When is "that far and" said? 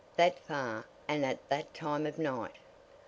0.15-1.23